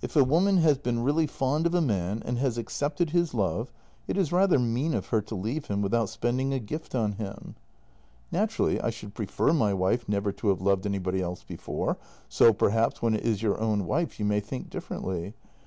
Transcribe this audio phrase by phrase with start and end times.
[0.00, 3.70] If a woman has been really fond of a man and has accepted his love,
[4.06, 7.54] it is rather mean of her to leave him without spending a gift on him.
[8.32, 11.98] "Naturally I should prefer my wife never to have loved anybody else before,
[12.30, 15.34] so, perhaps, when it is your own wife you may think differently.